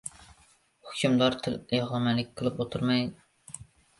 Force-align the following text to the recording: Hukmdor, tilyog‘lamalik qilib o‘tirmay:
Hukmdor, 0.93 1.35
tilyog‘lamalik 1.49 2.31
qilib 2.41 2.65
o‘tirmay: 2.65 3.05